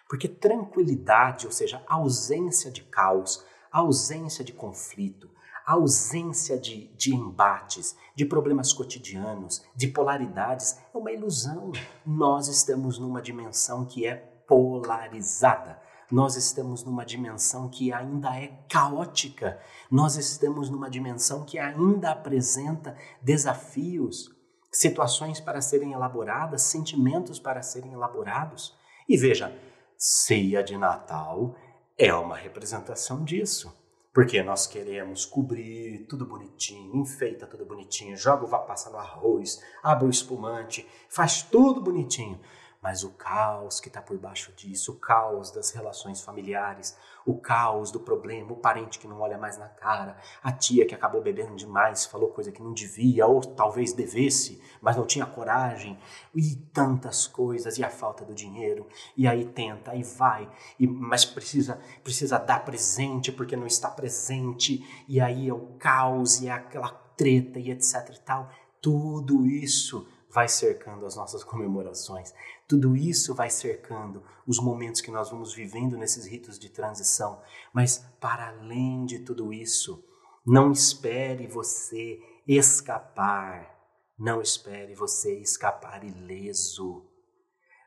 Porque 0.08 0.28
tranquilidade, 0.28 1.46
ou 1.46 1.52
seja, 1.52 1.82
ausência 1.86 2.70
de 2.70 2.82
caos, 2.84 3.44
ausência 3.72 4.44
de 4.44 4.52
conflito, 4.52 5.30
ausência 5.66 6.58
de, 6.58 6.94
de 6.94 7.14
embates, 7.14 7.96
de 8.14 8.24
problemas 8.24 8.72
cotidianos, 8.72 9.66
de 9.74 9.88
polaridades, 9.88 10.78
é 10.94 10.96
uma 10.96 11.10
ilusão. 11.10 11.72
Nós 12.04 12.48
estamos 12.48 12.98
numa 12.98 13.20
dimensão 13.20 13.84
que 13.86 14.06
é 14.06 14.33
polarizada. 14.46 15.80
Nós 16.10 16.36
estamos 16.36 16.84
numa 16.84 17.04
dimensão 17.04 17.68
que 17.68 17.92
ainda 17.92 18.36
é 18.36 18.48
caótica. 18.68 19.58
Nós 19.90 20.16
estamos 20.16 20.68
numa 20.68 20.90
dimensão 20.90 21.44
que 21.44 21.58
ainda 21.58 22.10
apresenta 22.10 22.96
desafios, 23.22 24.30
situações 24.70 25.40
para 25.40 25.60
serem 25.60 25.92
elaboradas, 25.92 26.62
sentimentos 26.62 27.38
para 27.38 27.62
serem 27.62 27.92
elaborados. 27.92 28.76
E 29.08 29.16
veja, 29.16 29.56
ceia 29.96 30.62
de 30.62 30.76
Natal 30.76 31.56
é 31.96 32.12
uma 32.14 32.36
representação 32.36 33.24
disso. 33.24 33.74
Porque 34.12 34.40
nós 34.44 34.68
queremos 34.68 35.26
cobrir 35.26 36.06
tudo 36.08 36.24
bonitinho, 36.24 36.94
enfeita 36.94 37.48
tudo 37.48 37.66
bonitinho, 37.66 38.16
joga 38.16 38.44
o 38.44 38.48
passa 38.64 38.88
no 38.88 38.96
arroz, 38.96 39.60
abre 39.82 40.06
o 40.06 40.10
espumante, 40.10 40.88
faz 41.08 41.42
tudo 41.42 41.80
bonitinho 41.80 42.38
mas 42.84 43.02
o 43.02 43.12
caos 43.12 43.80
que 43.80 43.88
está 43.88 44.02
por 44.02 44.18
baixo 44.18 44.52
disso, 44.52 44.92
o 44.92 44.96
caos 44.96 45.50
das 45.50 45.70
relações 45.70 46.20
familiares, 46.20 46.94
o 47.24 47.34
caos 47.34 47.90
do 47.90 47.98
problema, 47.98 48.52
o 48.52 48.56
parente 48.56 48.98
que 48.98 49.08
não 49.08 49.20
olha 49.20 49.38
mais 49.38 49.56
na 49.56 49.68
cara, 49.68 50.18
a 50.42 50.52
tia 50.52 50.84
que 50.84 50.94
acabou 50.94 51.22
bebendo 51.22 51.56
demais, 51.56 52.04
falou 52.04 52.28
coisa 52.28 52.52
que 52.52 52.62
não 52.62 52.74
devia, 52.74 53.26
ou 53.26 53.40
talvez 53.40 53.94
devesse, 53.94 54.60
mas 54.82 54.98
não 54.98 55.06
tinha 55.06 55.24
coragem, 55.24 55.98
e 56.34 56.56
tantas 56.74 57.26
coisas, 57.26 57.78
e 57.78 57.82
a 57.82 57.88
falta 57.88 58.22
do 58.22 58.34
dinheiro, 58.34 58.86
e 59.16 59.26
aí 59.26 59.46
tenta, 59.46 59.92
aí 59.92 60.02
vai, 60.02 60.46
e, 60.78 60.86
mas 60.86 61.24
precisa, 61.24 61.80
precisa 62.02 62.38
dar 62.38 62.66
presente 62.66 63.32
porque 63.32 63.56
não 63.56 63.66
está 63.66 63.88
presente, 63.88 64.86
e 65.08 65.22
aí 65.22 65.48
é 65.48 65.54
o 65.54 65.68
caos, 65.78 66.42
e 66.42 66.48
é 66.48 66.52
aquela 66.52 66.90
treta, 67.16 67.58
e 67.58 67.70
etc 67.70 68.10
e 68.14 68.20
tal. 68.20 68.50
Tudo 68.78 69.46
isso 69.46 70.06
vai 70.34 70.48
cercando 70.48 71.06
as 71.06 71.14
nossas 71.14 71.44
comemorações. 71.44 72.34
Tudo 72.66 72.96
isso 72.96 73.32
vai 73.36 73.48
cercando 73.48 74.20
os 74.44 74.58
momentos 74.58 75.00
que 75.00 75.12
nós 75.12 75.30
vamos 75.30 75.54
vivendo 75.54 75.96
nesses 75.96 76.26
ritos 76.26 76.58
de 76.58 76.68
transição. 76.68 77.40
Mas, 77.72 77.98
para 78.20 78.48
além 78.48 79.04
de 79.04 79.20
tudo 79.20 79.52
isso, 79.52 80.04
não 80.44 80.72
espere 80.72 81.46
você 81.46 82.18
escapar. 82.48 83.72
Não 84.18 84.42
espere 84.42 84.94
você 84.96 85.38
escapar 85.38 86.02
ileso 86.02 87.08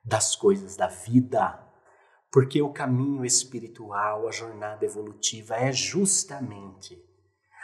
das 0.06 0.34
coisas 0.34 0.78
da 0.78 0.88
vida. 0.88 1.62
Porque 2.32 2.62
o 2.62 2.72
caminho 2.72 3.26
espiritual, 3.26 4.26
a 4.26 4.32
jornada 4.32 4.86
evolutiva 4.86 5.56
é 5.56 5.74
justamente 5.74 6.98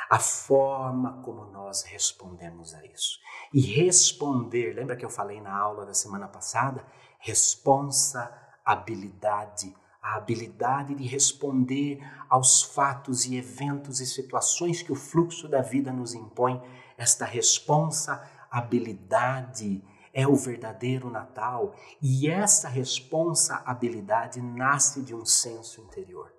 a 0.09 0.19
forma 0.19 1.21
como 1.23 1.45
nós 1.45 1.83
respondemos 1.83 2.73
a 2.73 2.85
isso. 2.85 3.19
E 3.53 3.61
responder, 3.61 4.73
lembra 4.73 4.95
que 4.95 5.05
eu 5.05 5.09
falei 5.09 5.41
na 5.41 5.53
aula 5.55 5.85
da 5.85 5.93
semana 5.93 6.27
passada? 6.27 6.83
Responsabilidade, 7.19 9.75
a 10.01 10.15
habilidade 10.15 10.95
de 10.95 11.05
responder 11.07 12.01
aos 12.29 12.63
fatos 12.63 13.25
e 13.25 13.37
eventos 13.37 14.01
e 14.01 14.05
situações 14.05 14.81
que 14.81 14.91
o 14.91 14.95
fluxo 14.95 15.47
da 15.47 15.61
vida 15.61 15.89
nos 15.91 16.13
impõe. 16.13 16.61
Esta 16.97 17.25
responsabilidade 17.25 19.83
é 20.13 20.27
o 20.27 20.35
verdadeiro 20.35 21.09
Natal 21.09 21.73
e 22.01 22.29
essa 22.29 22.67
responsabilidade 22.69 24.41
nasce 24.41 25.01
de 25.01 25.15
um 25.15 25.25
senso 25.25 25.81
interior. 25.81 26.31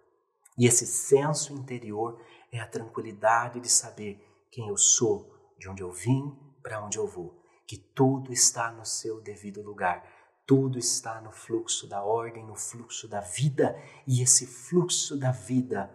E 0.57 0.67
esse 0.67 0.87
senso 0.87 1.53
interior 1.53 2.21
é 2.57 2.61
a 2.61 2.67
tranquilidade 2.67 3.59
de 3.59 3.69
saber 3.69 4.25
quem 4.51 4.69
eu 4.69 4.77
sou, 4.77 5.35
de 5.59 5.69
onde 5.69 5.83
eu 5.83 5.91
vim, 5.91 6.33
para 6.63 6.85
onde 6.85 6.97
eu 6.97 7.07
vou. 7.07 7.43
Que 7.67 7.77
tudo 7.77 8.33
está 8.33 8.71
no 8.71 8.85
seu 8.85 9.21
devido 9.21 9.61
lugar. 9.61 10.09
Tudo 10.47 10.79
está 10.79 11.21
no 11.21 11.33
fluxo 11.33 11.89
da 11.89 12.05
ordem, 12.05 12.47
no 12.47 12.55
fluxo 12.55 13.09
da 13.09 13.21
vida. 13.21 13.77
E 14.07 14.23
esse 14.23 14.47
fluxo 14.47 15.19
da 15.19 15.33
vida 15.33 15.91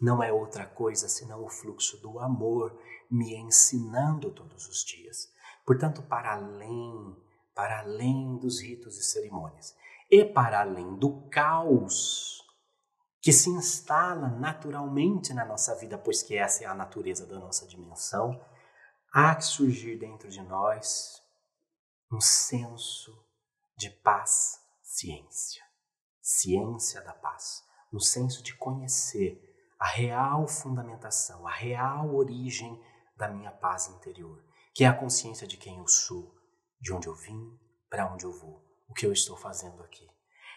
não 0.00 0.22
é 0.22 0.32
outra 0.32 0.66
coisa 0.66 1.08
senão 1.08 1.44
o 1.44 1.48
fluxo 1.48 2.00
do 2.00 2.20
amor 2.20 2.78
me 3.10 3.34
ensinando 3.34 4.30
todos 4.30 4.68
os 4.68 4.84
dias. 4.84 5.32
Portanto, 5.66 6.00
para 6.02 6.34
além, 6.34 7.16
para 7.54 7.80
além 7.80 8.36
dos 8.38 8.60
ritos 8.60 8.96
e 8.98 9.02
cerimônias, 9.02 9.74
e 10.08 10.24
para 10.24 10.60
além 10.60 10.94
do 10.96 11.28
caos 11.28 12.39
que 13.20 13.32
se 13.32 13.50
instala 13.50 14.28
naturalmente 14.28 15.34
na 15.34 15.44
nossa 15.44 15.74
vida, 15.74 15.98
pois 15.98 16.22
que 16.22 16.36
essa 16.36 16.64
é 16.64 16.66
a 16.66 16.74
natureza 16.74 17.26
da 17.26 17.38
nossa 17.38 17.66
dimensão, 17.66 18.40
há 19.12 19.34
que 19.34 19.44
surgir 19.44 19.98
dentro 19.98 20.30
de 20.30 20.40
nós 20.42 21.22
um 22.10 22.20
senso 22.20 23.12
de 23.76 23.90
paz, 23.90 24.58
ciência. 24.82 25.62
Ciência 26.20 27.00
da 27.02 27.12
paz, 27.12 27.62
no 27.92 28.00
senso 28.00 28.42
de 28.42 28.54
conhecer 28.56 29.40
a 29.78 29.86
real 29.86 30.46
fundamentação, 30.46 31.46
a 31.46 31.50
real 31.50 32.14
origem 32.14 32.80
da 33.16 33.28
minha 33.28 33.50
paz 33.50 33.88
interior, 33.88 34.42
que 34.74 34.84
é 34.84 34.86
a 34.86 34.96
consciência 34.96 35.46
de 35.46 35.56
quem 35.56 35.78
eu 35.78 35.88
sou, 35.88 36.34
de 36.80 36.92
onde 36.92 37.06
eu 37.06 37.14
vim, 37.14 37.58
para 37.88 38.10
onde 38.12 38.24
eu 38.24 38.32
vou, 38.32 38.64
o 38.88 38.94
que 38.94 39.04
eu 39.04 39.12
estou 39.12 39.36
fazendo 39.36 39.82
aqui. 39.82 40.08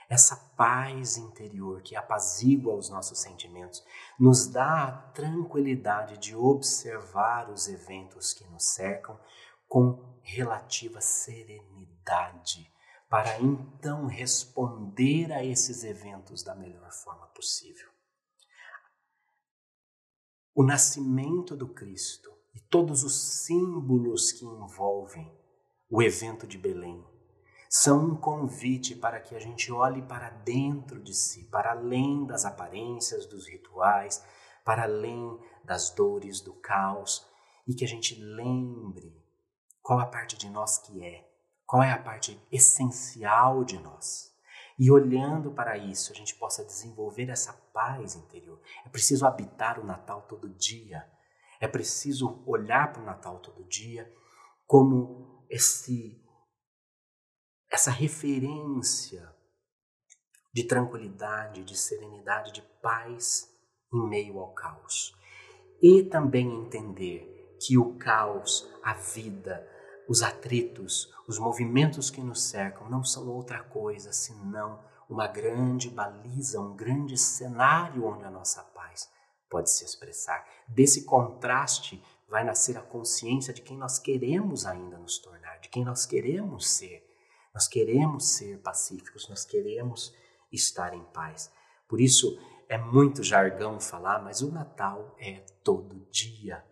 Essa 0.09 0.35
paz 0.55 1.17
interior 1.17 1.81
que 1.81 1.95
apazigua 1.95 2.75
os 2.75 2.89
nossos 2.89 3.19
sentimentos 3.19 3.83
nos 4.19 4.47
dá 4.47 4.87
a 4.87 4.91
tranquilidade 5.11 6.17
de 6.17 6.35
observar 6.35 7.49
os 7.49 7.67
eventos 7.67 8.33
que 8.33 8.45
nos 8.49 8.65
cercam 8.65 9.19
com 9.67 10.19
relativa 10.21 11.01
serenidade, 11.01 12.71
para 13.09 13.39
então 13.39 14.05
responder 14.05 15.31
a 15.31 15.43
esses 15.43 15.83
eventos 15.83 16.43
da 16.43 16.55
melhor 16.55 16.91
forma 16.91 17.27
possível. 17.27 17.89
O 20.53 20.63
nascimento 20.63 21.55
do 21.55 21.67
Cristo 21.67 22.31
e 22.53 22.59
todos 22.59 23.03
os 23.03 23.45
símbolos 23.45 24.31
que 24.31 24.45
envolvem 24.45 25.35
o 25.89 26.01
evento 26.01 26.45
de 26.45 26.57
Belém 26.57 27.03
são 27.75 28.05
um 28.05 28.15
convite 28.15 28.95
para 28.95 29.19
que 29.19 29.35
a 29.35 29.39
gente 29.39 29.71
olhe 29.71 30.03
para 30.03 30.29
dentro 30.29 31.01
de 31.01 31.11
si, 31.11 31.45
para 31.45 31.71
além 31.71 32.23
das 32.23 32.45
aparências, 32.45 33.25
dos 33.25 33.47
rituais, 33.47 34.23
para 34.63 34.83
além 34.83 35.39
das 35.65 35.89
dores, 35.89 36.39
do 36.39 36.53
caos, 36.53 37.27
e 37.65 37.73
que 37.73 37.83
a 37.83 37.87
gente 37.87 38.13
lembre 38.13 39.19
qual 39.81 39.99
a 39.99 40.05
parte 40.05 40.37
de 40.37 40.51
nós 40.51 40.77
que 40.77 41.03
é, 41.03 41.27
qual 41.65 41.81
é 41.81 41.91
a 41.91 41.97
parte 41.97 42.39
essencial 42.51 43.63
de 43.63 43.79
nós. 43.79 44.31
E 44.77 44.91
olhando 44.91 45.49
para 45.49 45.75
isso, 45.75 46.11
a 46.11 46.15
gente 46.15 46.35
possa 46.35 46.63
desenvolver 46.63 47.27
essa 47.27 47.53
paz 47.73 48.15
interior. 48.15 48.61
É 48.85 48.89
preciso 48.89 49.25
habitar 49.25 49.79
o 49.79 49.83
Natal 49.83 50.21
todo 50.29 50.47
dia. 50.47 51.03
É 51.59 51.67
preciso 51.67 52.43
olhar 52.45 52.93
para 52.93 53.01
o 53.01 53.05
Natal 53.05 53.39
todo 53.39 53.67
dia 53.67 54.13
como 54.67 55.43
esse 55.49 56.22
essa 57.73 57.89
referência 57.89 59.27
de 60.53 60.63
tranquilidade, 60.63 61.63
de 61.63 61.75
serenidade, 61.75 62.51
de 62.51 62.61
paz 62.83 63.49
em 63.91 64.07
meio 64.07 64.37
ao 64.37 64.53
caos. 64.53 65.11
E 65.81 66.03
também 66.03 66.53
entender 66.53 67.57
que 67.59 67.75
o 67.75 67.95
caos, 67.95 68.69
a 68.83 68.93
vida, 68.93 69.67
os 70.07 70.21
atritos, 70.21 71.11
os 71.27 71.39
movimentos 71.39 72.11
que 72.11 72.21
nos 72.21 72.43
cercam 72.43 72.87
não 72.91 73.03
são 73.03 73.27
outra 73.27 73.63
coisa 73.63 74.13
senão 74.13 74.79
uma 75.09 75.25
grande 75.27 75.89
baliza, 75.89 76.61
um 76.61 76.75
grande 76.75 77.17
cenário 77.17 78.05
onde 78.05 78.23
a 78.23 78.29
nossa 78.29 78.61
paz 78.61 79.09
pode 79.49 79.71
se 79.71 79.83
expressar. 79.83 80.47
Desse 80.67 81.05
contraste 81.05 82.03
vai 82.29 82.43
nascer 82.43 82.77
a 82.77 82.81
consciência 82.83 83.51
de 83.51 83.63
quem 83.63 83.77
nós 83.77 83.97
queremos 83.97 84.63
ainda 84.63 84.99
nos 84.99 85.17
tornar, 85.17 85.59
de 85.59 85.69
quem 85.69 85.83
nós 85.83 86.05
queremos 86.05 86.69
ser 86.69 87.12
nós 87.53 87.67
queremos 87.67 88.29
ser 88.29 88.59
pacíficos, 88.59 89.29
nós 89.29 89.45
queremos 89.45 90.13
estar 90.51 90.93
em 90.93 91.03
paz. 91.05 91.51
Por 91.87 92.01
isso 92.01 92.37
é 92.67 92.77
muito 92.77 93.21
jargão 93.21 93.79
falar, 93.79 94.23
mas 94.23 94.41
o 94.41 94.51
Natal 94.51 95.15
é 95.19 95.43
todo 95.63 96.07
dia. 96.09 96.63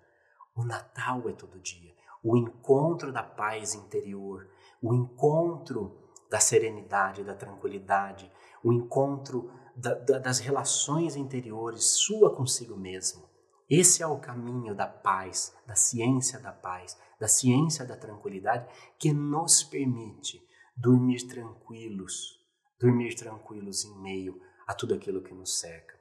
O 0.55 0.63
Natal 0.63 1.29
é 1.29 1.33
todo 1.33 1.59
dia. 1.59 1.93
O 2.23 2.35
encontro 2.35 3.11
da 3.11 3.23
paz 3.23 3.75
interior, 3.75 4.49
o 4.81 4.93
encontro 4.93 5.99
da 6.29 6.39
serenidade, 6.39 7.23
da 7.23 7.35
tranquilidade, 7.35 8.31
o 8.63 8.73
encontro 8.73 9.51
da, 9.75 9.93
da, 9.93 10.17
das 10.17 10.39
relações 10.39 11.15
interiores, 11.15 11.83
sua 11.83 12.35
consigo 12.35 12.75
mesmo. 12.75 13.29
Esse 13.69 14.03
é 14.03 14.07
o 14.07 14.19
caminho 14.19 14.75
da 14.75 14.87
paz, 14.87 15.55
da 15.65 15.75
ciência 15.75 16.39
da 16.39 16.51
paz, 16.51 16.97
da 17.19 17.27
ciência 17.27 17.85
da 17.85 17.95
tranquilidade 17.95 18.67
que 18.97 19.13
nos 19.13 19.63
permite 19.63 20.45
dormir 20.81 21.27
tranquilos, 21.27 22.43
dormir 22.79 23.13
tranquilos 23.13 23.85
em 23.85 23.95
meio 23.99 24.41
a 24.65 24.73
tudo 24.73 24.95
aquilo 24.95 25.21
que 25.21 25.31
nos 25.31 25.59
cerca. 25.59 25.93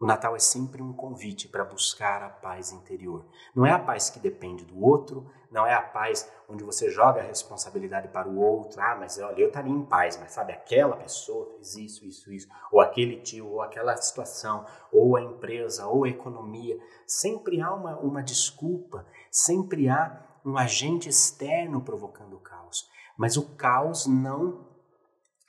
O 0.00 0.06
Natal 0.06 0.34
é 0.34 0.40
sempre 0.40 0.82
um 0.82 0.92
convite 0.92 1.46
para 1.46 1.64
buscar 1.64 2.20
a 2.20 2.28
paz 2.28 2.72
interior. 2.72 3.24
Não 3.54 3.64
é 3.64 3.70
a 3.70 3.78
paz 3.78 4.10
que 4.10 4.18
depende 4.18 4.64
do 4.64 4.82
outro, 4.82 5.30
não 5.52 5.64
é 5.64 5.72
a 5.72 5.80
paz 5.80 6.28
onde 6.48 6.64
você 6.64 6.90
joga 6.90 7.20
a 7.20 7.24
responsabilidade 7.24 8.08
para 8.08 8.28
o 8.28 8.36
outro. 8.36 8.80
Ah, 8.80 8.96
mas 8.98 9.16
olha, 9.20 9.40
eu 9.40 9.46
estaria 9.46 9.72
em 9.72 9.84
paz, 9.84 10.16
mas 10.16 10.32
sabe, 10.32 10.52
aquela 10.52 10.96
pessoa 10.96 11.52
fez 11.52 11.76
isso, 11.76 12.04
isso, 12.04 12.32
isso, 12.32 12.48
ou 12.72 12.80
aquele 12.80 13.20
tio, 13.20 13.46
ou 13.48 13.62
aquela 13.62 13.96
situação, 13.96 14.66
ou 14.90 15.14
a 15.14 15.22
empresa, 15.22 15.86
ou 15.86 16.02
a 16.02 16.08
economia. 16.08 16.76
Sempre 17.06 17.60
há 17.60 17.72
uma, 17.72 17.96
uma 18.00 18.20
desculpa, 18.20 19.06
sempre 19.30 19.88
há 19.88 20.26
um 20.44 20.58
agente 20.58 21.08
externo 21.08 21.80
provocando 21.80 22.34
o 22.34 22.40
caos. 22.40 22.92
Mas 23.16 23.36
o 23.36 23.54
caos 23.56 24.06
não 24.06 24.66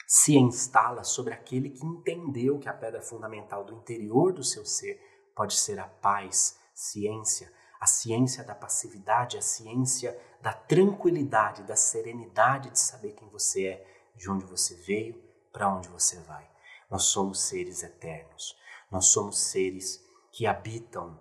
se 0.08 0.38
instala 0.38 1.04
sobre 1.04 1.34
aquele 1.34 1.70
que 1.70 1.86
entendeu 1.86 2.60
que 2.60 2.70
a 2.70 2.74
pedra 2.74 3.02
fundamental 3.02 3.64
do 3.64 3.74
interior 3.74 4.32
do 4.32 4.44
seu 4.44 4.66
ser 4.66 5.00
pode 5.36 5.56
ser 5.56 5.80
a 5.80 5.88
paz, 5.88 6.58
ciência, 6.74 7.52
a 7.80 7.88
ciência 7.88 8.44
da 8.44 8.56
passividade, 8.56 9.38
a 9.38 9.42
ciência 9.42 10.18
da 10.42 10.54
tranquilidade, 10.54 11.64
da 11.64 11.76
serenidade 11.76 12.70
de 12.70 12.80
saber 12.80 13.14
quem 13.14 13.28
você 13.30 13.66
é, 13.66 14.12
de 14.16 14.30
onde 14.30 14.46
você 14.46 14.76
veio, 14.76 15.22
para 15.52 15.74
onde 15.74 15.90
você 15.90 16.20
vai. 16.22 16.50
Nós 16.90 17.04
somos 17.04 17.42
seres 17.42 17.84
eternos. 17.84 18.56
Nós 18.92 19.08
somos 19.08 19.40
seres 19.40 20.00
que 20.32 20.46
habitam 20.46 21.20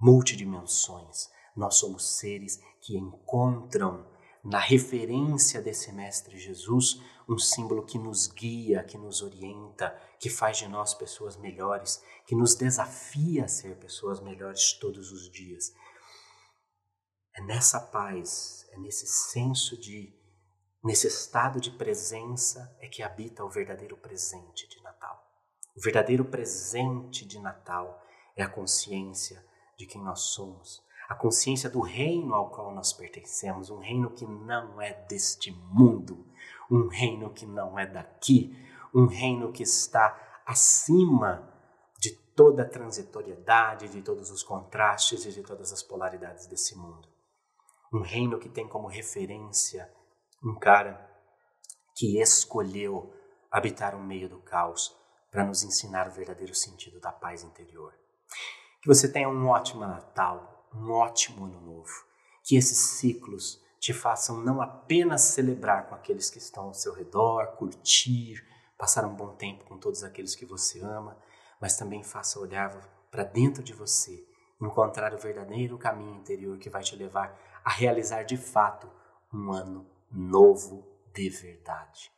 multidimensões. 0.00 1.30
Nós 1.56 1.76
somos 1.76 2.18
seres 2.18 2.60
que 2.80 2.96
encontram 2.96 4.04
na 4.44 4.58
referência 4.58 5.62
desse 5.62 5.90
Mestre 5.90 6.38
Jesus, 6.38 7.00
um 7.26 7.38
símbolo 7.38 7.86
que 7.86 7.98
nos 7.98 8.26
guia, 8.26 8.84
que 8.84 8.98
nos 8.98 9.22
orienta, 9.22 9.98
que 10.20 10.28
faz 10.28 10.58
de 10.58 10.68
nós 10.68 10.92
pessoas 10.92 11.36
melhores, 11.38 12.04
que 12.26 12.34
nos 12.34 12.54
desafia 12.54 13.46
a 13.46 13.48
ser 13.48 13.76
pessoas 13.78 14.20
melhores 14.20 14.74
todos 14.74 15.10
os 15.10 15.30
dias. 15.30 15.72
É 17.34 17.40
nessa 17.42 17.80
paz, 17.80 18.68
é 18.70 18.78
nesse 18.78 19.06
senso 19.06 19.80
de, 19.80 20.14
nesse 20.84 21.06
estado 21.06 21.58
de 21.58 21.70
presença 21.70 22.76
é 22.80 22.86
que 22.86 23.02
habita 23.02 23.42
o 23.42 23.50
verdadeiro 23.50 23.96
presente 23.96 24.68
de 24.68 24.82
Natal. 24.82 25.24
O 25.74 25.80
verdadeiro 25.80 26.24
presente 26.24 27.26
de 27.26 27.40
Natal 27.40 27.98
é 28.36 28.42
a 28.42 28.48
consciência 28.48 29.42
de 29.78 29.86
quem 29.86 30.02
nós 30.02 30.20
somos, 30.20 30.83
a 31.08 31.14
consciência 31.14 31.68
do 31.68 31.80
reino 31.80 32.34
ao 32.34 32.50
qual 32.50 32.74
nós 32.74 32.92
pertencemos, 32.92 33.70
um 33.70 33.78
reino 33.78 34.10
que 34.10 34.26
não 34.26 34.80
é 34.80 34.92
deste 35.08 35.50
mundo, 35.50 36.26
um 36.70 36.88
reino 36.88 37.30
que 37.30 37.46
não 37.46 37.78
é 37.78 37.86
daqui, 37.86 38.56
um 38.94 39.06
reino 39.06 39.52
que 39.52 39.62
está 39.62 40.42
acima 40.46 41.52
de 41.98 42.10
toda 42.34 42.62
a 42.62 42.68
transitoriedade, 42.68 43.88
de 43.88 44.02
todos 44.02 44.30
os 44.30 44.42
contrastes 44.42 45.24
e 45.26 45.32
de 45.32 45.42
todas 45.42 45.72
as 45.72 45.82
polaridades 45.82 46.46
desse 46.46 46.76
mundo. 46.76 47.08
Um 47.92 48.00
reino 48.00 48.38
que 48.38 48.48
tem 48.48 48.66
como 48.66 48.88
referência 48.88 49.90
um 50.42 50.58
cara 50.58 51.10
que 51.96 52.20
escolheu 52.20 53.14
habitar 53.50 53.94
o 53.94 54.02
meio 54.02 54.28
do 54.28 54.40
caos 54.40 54.94
para 55.30 55.44
nos 55.44 55.62
ensinar 55.62 56.08
o 56.08 56.12
verdadeiro 56.12 56.54
sentido 56.54 57.00
da 57.00 57.10
paz 57.10 57.42
interior. 57.42 57.94
Que 58.82 58.88
você 58.88 59.10
tenha 59.10 59.28
um 59.28 59.48
ótimo 59.48 59.80
Natal, 59.80 60.53
um 60.74 60.90
ótimo 60.90 61.44
ano 61.44 61.60
novo. 61.60 62.04
Que 62.42 62.56
esses 62.56 62.78
ciclos 62.78 63.62
te 63.78 63.92
façam 63.92 64.38
não 64.38 64.60
apenas 64.60 65.22
celebrar 65.22 65.86
com 65.86 65.94
aqueles 65.94 66.30
que 66.30 66.38
estão 66.38 66.64
ao 66.64 66.74
seu 66.74 66.92
redor, 66.92 67.56
curtir, 67.56 68.42
passar 68.76 69.04
um 69.04 69.14
bom 69.14 69.34
tempo 69.34 69.64
com 69.64 69.78
todos 69.78 70.02
aqueles 70.02 70.34
que 70.34 70.44
você 70.44 70.80
ama, 70.80 71.16
mas 71.60 71.76
também 71.76 72.02
faça 72.02 72.40
olhar 72.40 72.70
para 73.10 73.24
dentro 73.24 73.62
de 73.62 73.72
você, 73.72 74.26
encontrar 74.60 75.14
o 75.14 75.18
verdadeiro 75.18 75.78
caminho 75.78 76.16
interior 76.16 76.58
que 76.58 76.70
vai 76.70 76.82
te 76.82 76.96
levar 76.96 77.38
a 77.64 77.70
realizar 77.70 78.24
de 78.24 78.36
fato 78.36 78.90
um 79.32 79.52
ano 79.52 79.86
novo 80.10 80.86
de 81.12 81.28
verdade. 81.28 82.10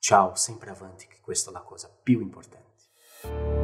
Ciao, 0.00 0.34
sempre 0.34 0.70
avanti, 0.70 1.06
que 1.06 1.20
questa 1.20 1.50
è 1.50 1.52
la 1.52 1.60
cosa 1.60 1.88
più 1.88 2.20
importante. 2.20 3.59